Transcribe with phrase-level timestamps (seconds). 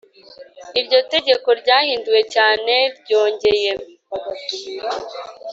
[0.79, 3.71] iryo tegeko ryahinduwe cyangwa ryongeye